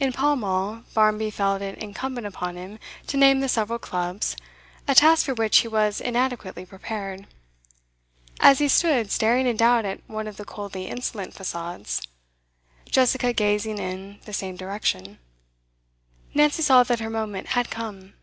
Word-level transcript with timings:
In 0.00 0.12
Pall 0.12 0.34
Mall, 0.34 0.82
Barmby 0.94 1.30
felt 1.30 1.62
it 1.62 1.78
incumbent 1.78 2.26
upon 2.26 2.56
him 2.56 2.80
to 3.06 3.16
name 3.16 3.38
the 3.38 3.48
several 3.48 3.78
clubs, 3.78 4.34
a 4.88 4.96
task 4.96 5.24
for 5.26 5.32
which 5.34 5.58
he 5.58 5.68
was 5.68 6.00
inadequately 6.00 6.66
prepared. 6.66 7.28
As 8.40 8.58
he 8.58 8.66
stood 8.66 9.12
staring 9.12 9.46
in 9.46 9.56
doubt 9.56 9.84
at 9.84 10.00
one 10.08 10.26
of 10.26 10.38
the 10.38 10.44
coldly 10.44 10.88
insolent 10.88 11.34
facades, 11.34 12.02
Jessica 12.86 13.32
gazing 13.32 13.78
in 13.78 14.18
the 14.24 14.32
same 14.32 14.56
direction, 14.56 15.20
Nancy 16.34 16.62
saw 16.62 16.82
that 16.82 16.98
her 16.98 17.08
moment 17.08 17.50
had 17.50 17.70
come. 17.70 18.14